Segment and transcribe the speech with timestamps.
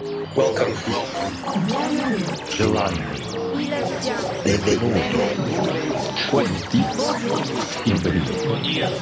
[0.00, 0.74] Welcome.
[2.54, 3.02] Gelato.
[4.44, 5.08] Benvenuto.
[6.30, 6.84] Quanti.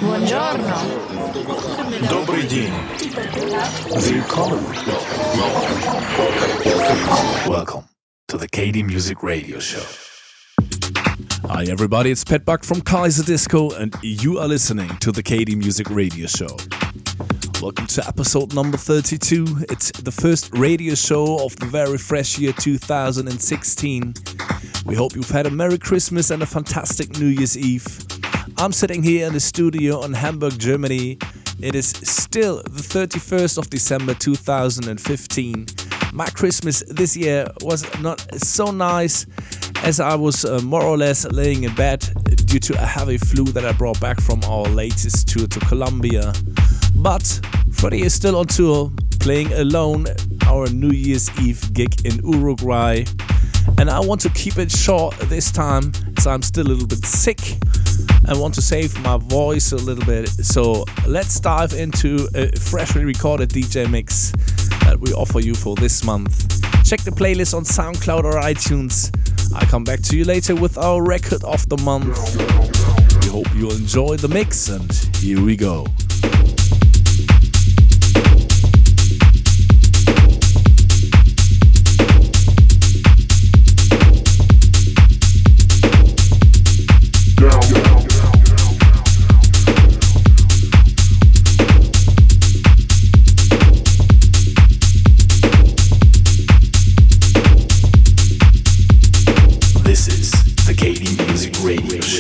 [0.01, 0.77] Buongiorno.
[2.09, 2.73] Добрый день.
[3.91, 4.65] Welcome.
[6.25, 7.51] Welcome.
[7.51, 7.85] Welcome
[8.29, 9.85] to the KD Music Radio Show.
[11.45, 15.91] Hi everybody, it's Pet Duck from Kaiserdisco and you are listening to the KD Music
[15.91, 16.57] Radio Show.
[17.63, 19.47] Welcome to episode number 32.
[19.71, 24.15] It's the first radio show of the very fresh year 2016.
[24.85, 27.87] We hope you've had a Merry Christmas and a fantastic New Year's Eve.
[28.59, 31.17] I'm sitting here in the studio in Hamburg, Germany.
[31.59, 35.67] It is still the 31st of December 2015.
[36.13, 39.25] My Christmas this year was not so nice
[39.83, 42.07] as I was uh, more or less laying in bed
[42.45, 46.35] due to a heavy flu that I brought back from our latest tour to Colombia.
[46.97, 47.41] But
[47.73, 50.07] Freddie is still on tour, playing alone
[50.47, 53.05] our New Year's Eve gig in Uruguay.
[53.79, 57.05] And I want to keep it short this time, as I'm still a little bit
[57.05, 57.59] sick
[58.27, 60.29] and want to save my voice a little bit.
[60.29, 64.33] So let's dive into a freshly recorded DJ mix
[64.85, 66.49] that we offer you for this month.
[66.85, 69.13] Check the playlist on SoundCloud or iTunes.
[69.55, 72.17] I come back to you later with our record of the month.
[73.23, 75.87] We hope you enjoy the mix, and here we go.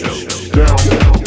[0.07, 1.26] Down.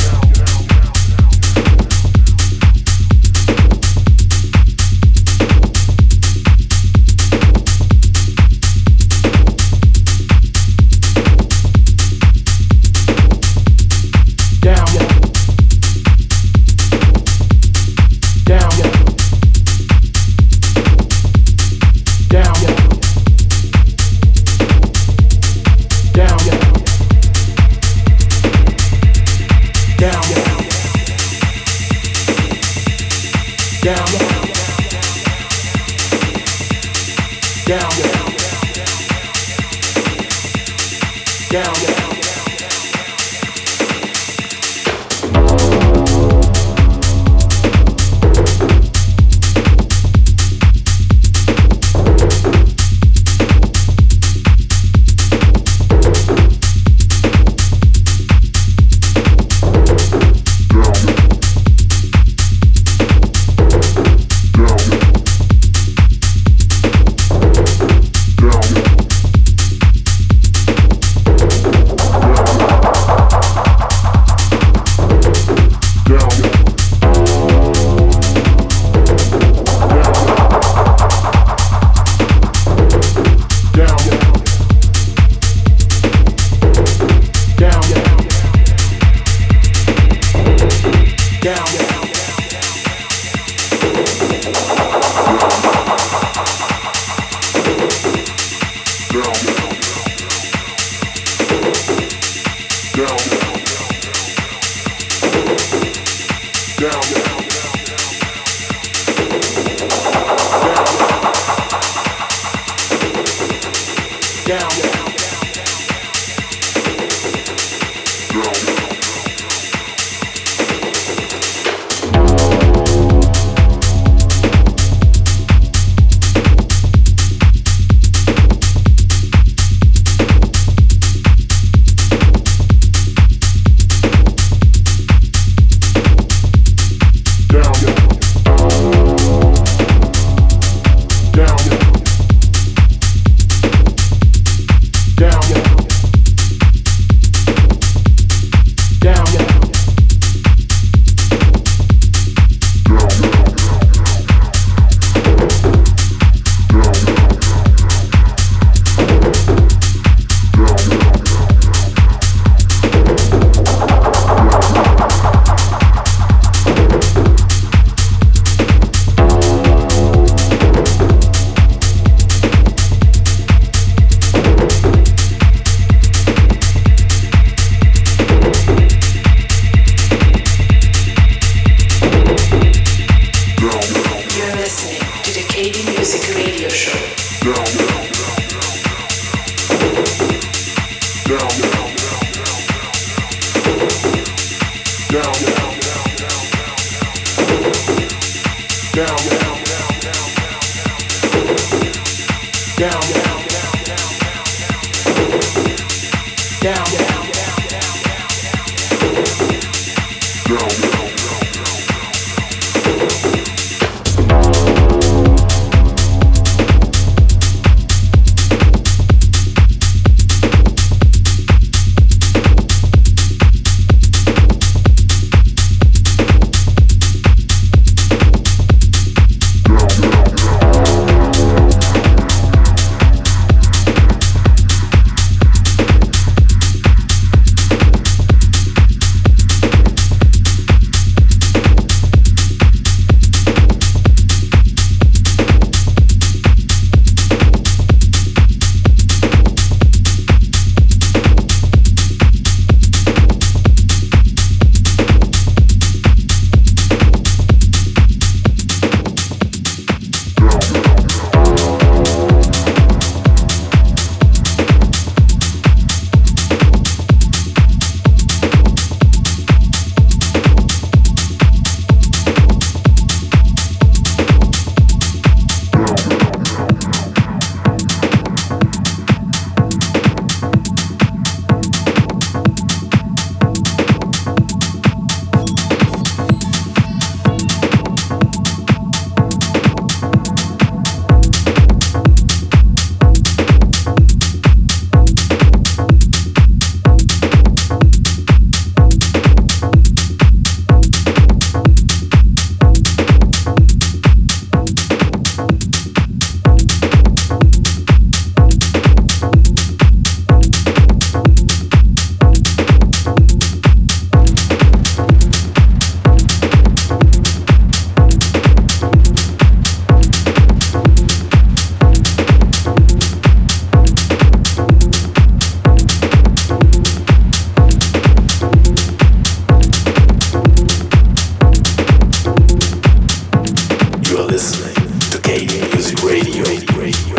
[336.92, 337.19] brillo.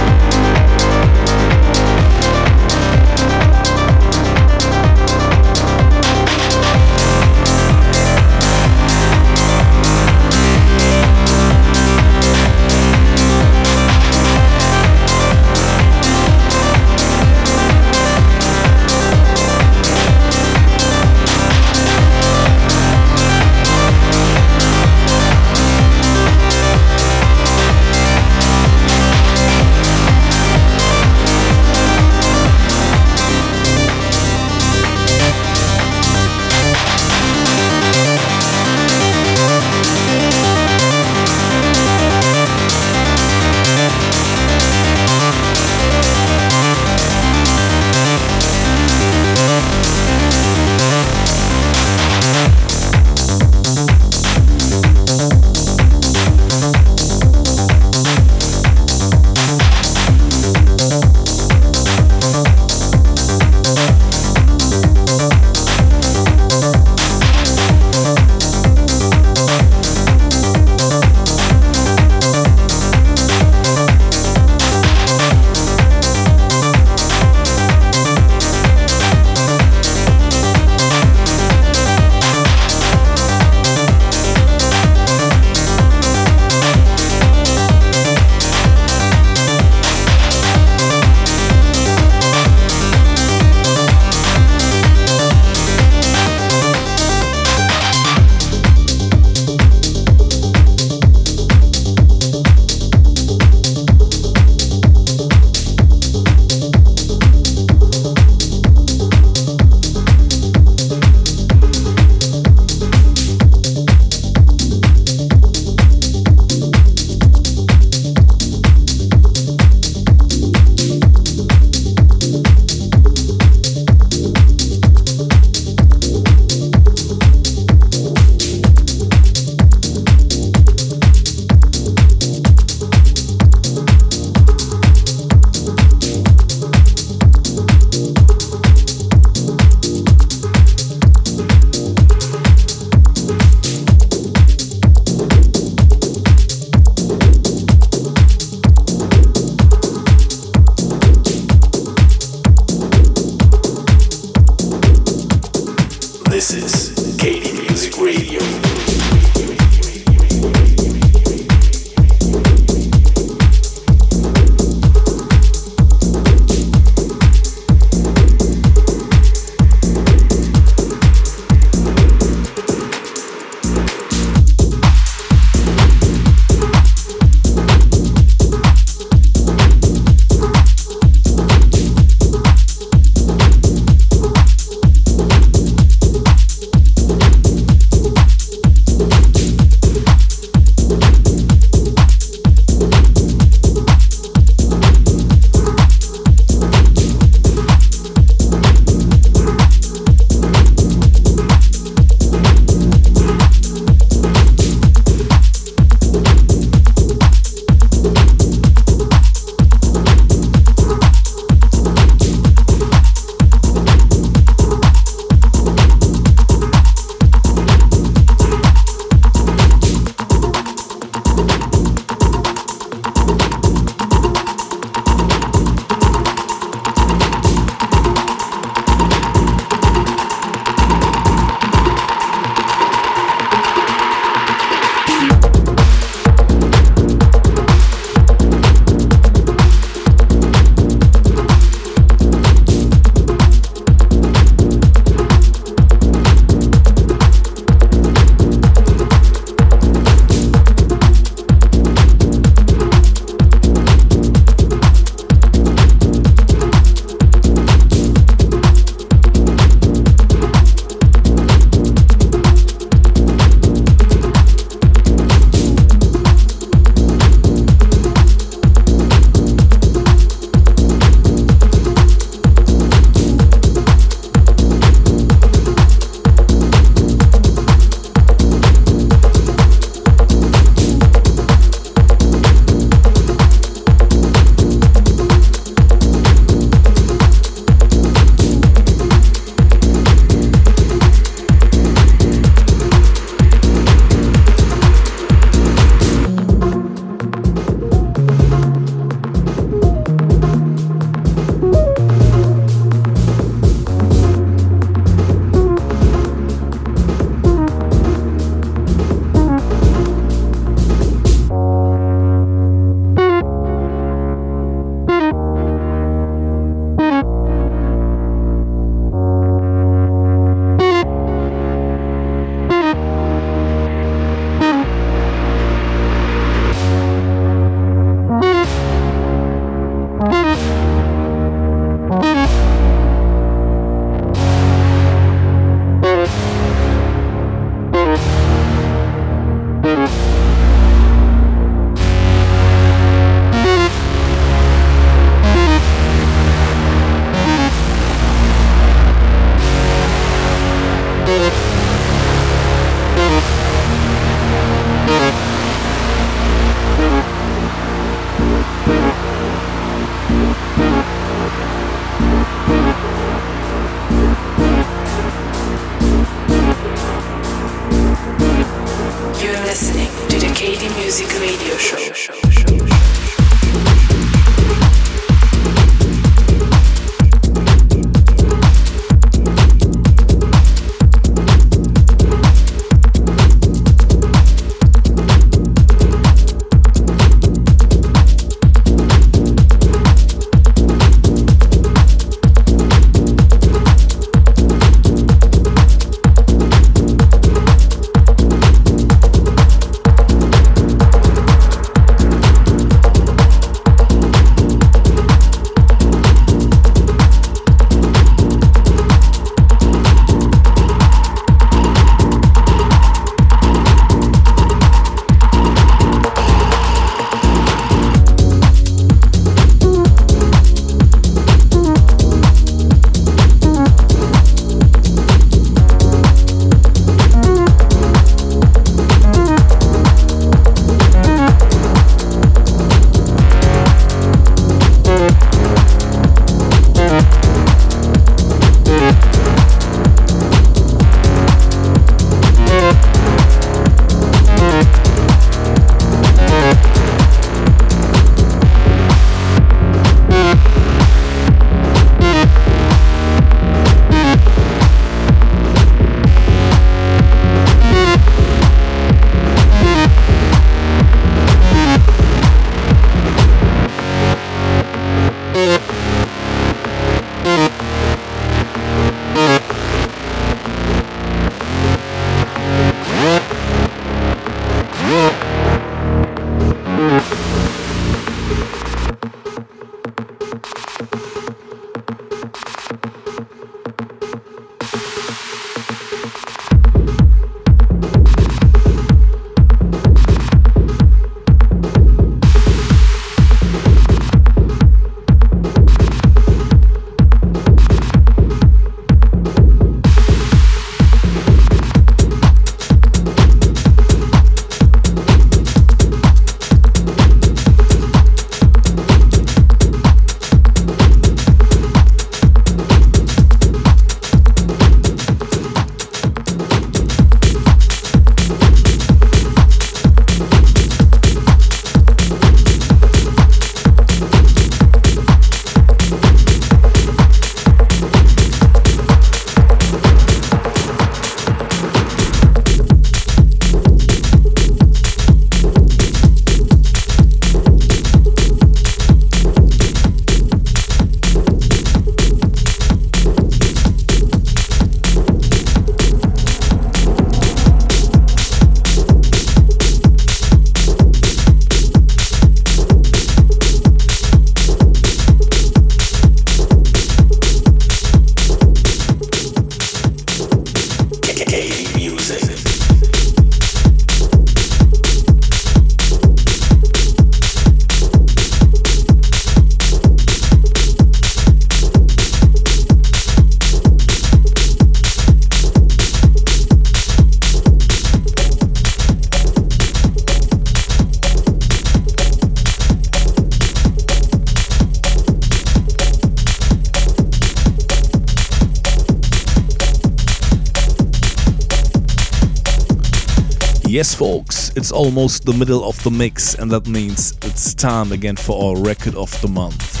[593.98, 598.36] Yes, folks, it's almost the middle of the mix, and that means it's time again
[598.36, 600.00] for our record of the month.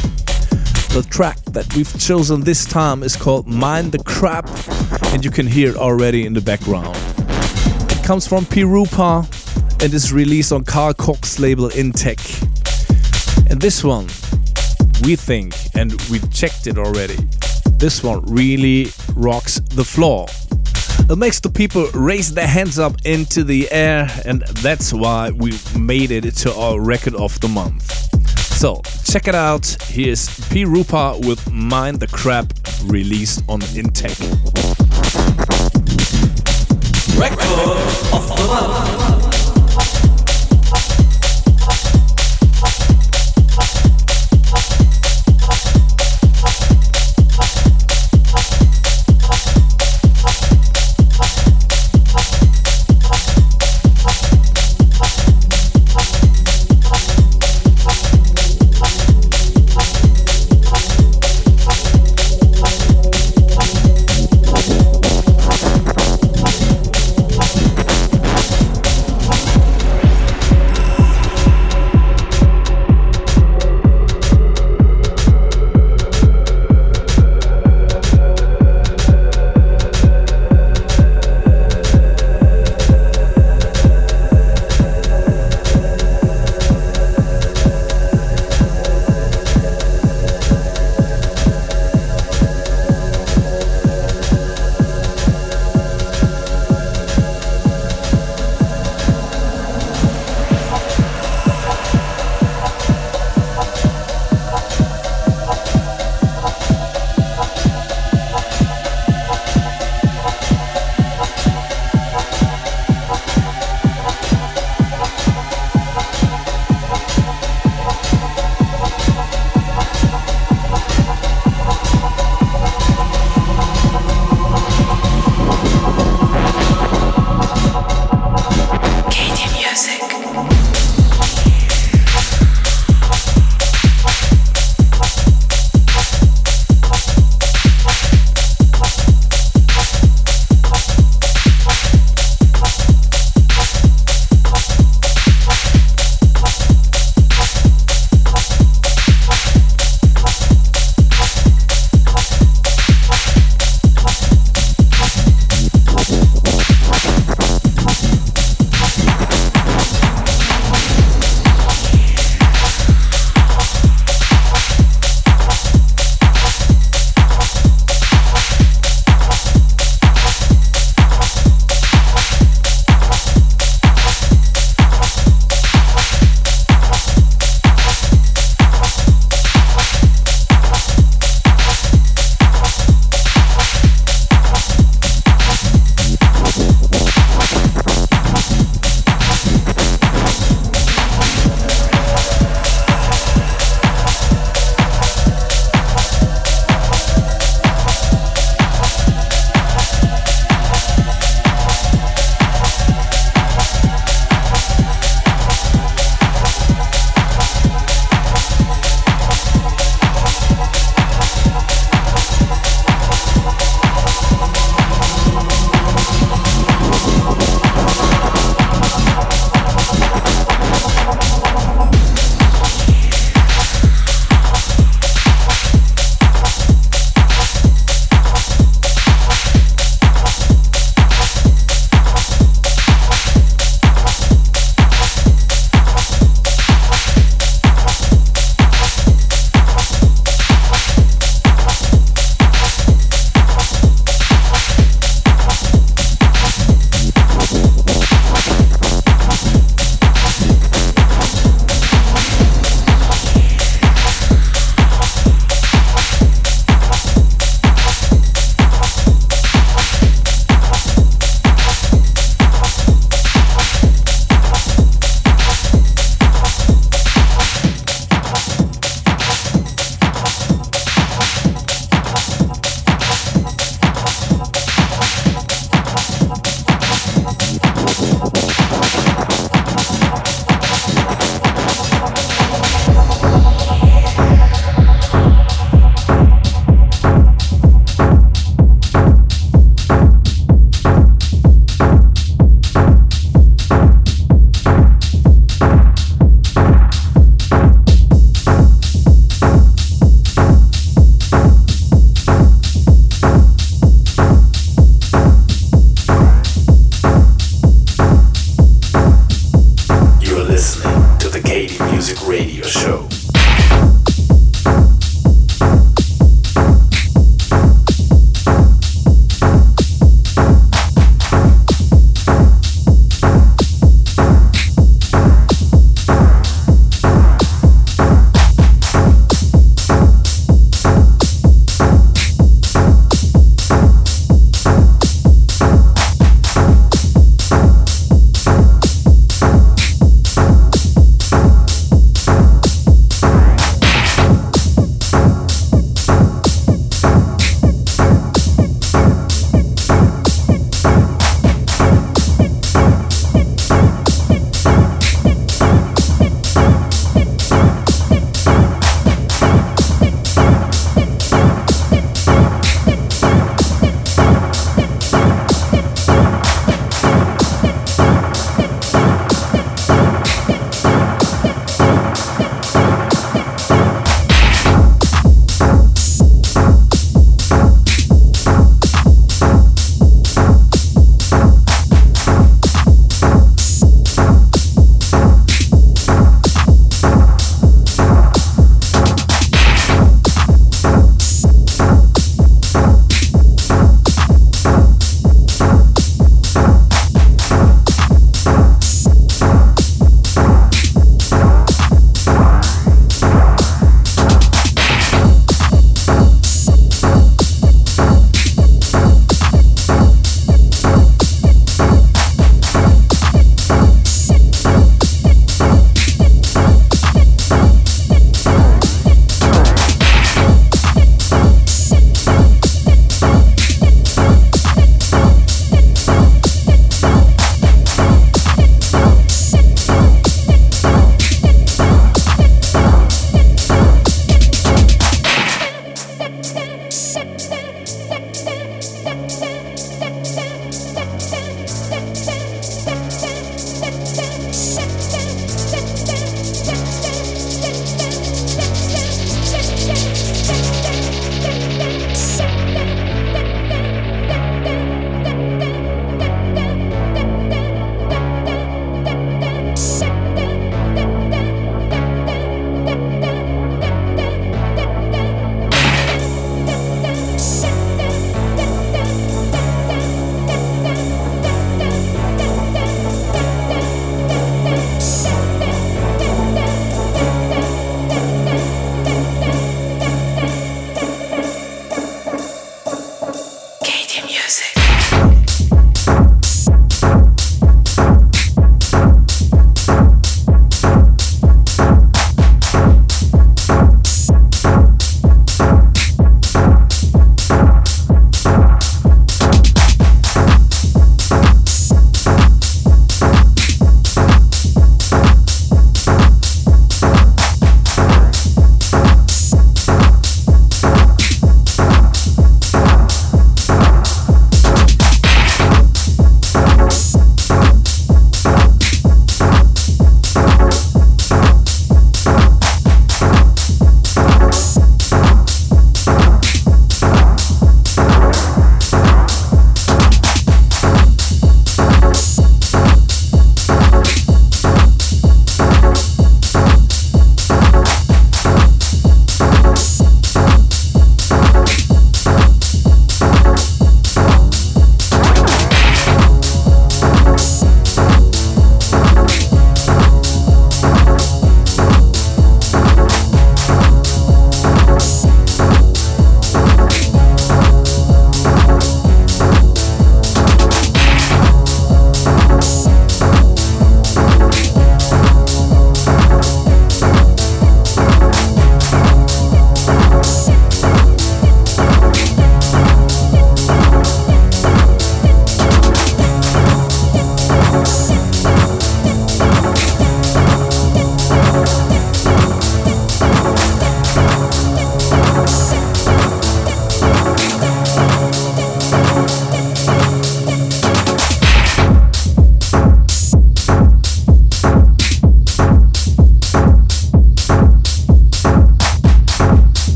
[0.94, 4.48] The track that we've chosen this time is called Mind the Crap,
[5.12, 6.96] and you can hear it already in the background.
[7.90, 9.24] It comes from Pirupa
[9.82, 12.20] and is released on Carl Cox's label Intec.
[13.50, 14.06] And this one,
[15.02, 17.16] we think, and we checked it already,
[17.80, 20.28] this one really rocks the floor.
[21.10, 25.58] It makes the people raise their hands up into the air, and that's why we
[25.74, 27.90] made it to our record of the month.
[28.58, 29.66] So check it out.
[29.84, 32.52] Here's Pirupa with Mind the Crap,
[32.84, 34.18] released on Intec.
[37.18, 37.40] Record
[38.12, 38.97] of the month.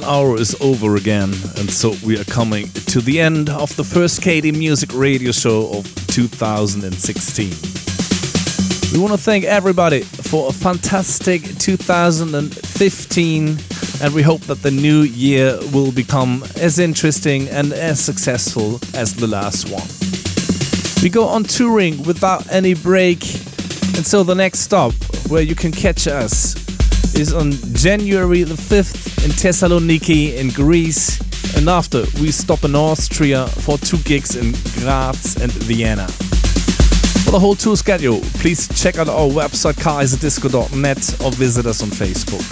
[0.00, 3.84] One hour is over again, and so we are coming to the end of the
[3.84, 7.52] first KD Music Radio Show of 2016.
[8.92, 13.58] We want to thank everybody for a fantastic 2015,
[14.02, 19.14] and we hope that the new year will become as interesting and as successful as
[19.14, 19.86] the last one.
[21.04, 23.22] We go on touring without any break,
[23.94, 24.92] and so the next stop
[25.28, 26.63] where you can catch us
[27.18, 31.20] is on January the 5th in Thessaloniki in Greece.
[31.56, 36.08] And after, we stop in Austria for two gigs in Graz and Vienna.
[37.24, 41.88] For the whole tour schedule, please check out our website kaiserdisco.net or visit us on
[41.88, 42.44] Facebook.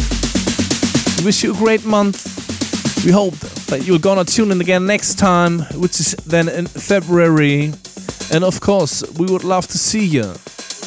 [1.19, 3.05] We wish you a great month.
[3.05, 3.35] We hope
[3.67, 7.73] that you're gonna tune in again next time, which is then in February.
[8.33, 10.35] And of course, we would love to see you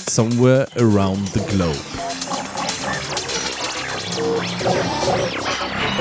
[0.07, 1.94] somewhere around the globe.